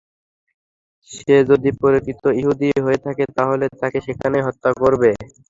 সে 1.09 1.35
যদি 1.49 1.69
প্রকৃতই 1.79 2.35
ইহুদী 2.39 2.69
হয়ে 2.85 2.99
থাকে 3.05 3.23
তাহলে 3.37 3.65
তাকে 3.81 3.97
সেখানেই 4.07 4.45
হত্যা 4.47 4.69
করবে। 4.81 5.09